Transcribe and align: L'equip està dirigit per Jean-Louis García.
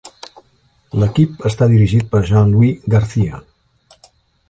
L'equip 1.03 1.45
està 1.51 1.69
dirigit 1.73 2.09
per 2.15 2.25
Jean-Louis 2.33 2.91
García. 2.97 3.45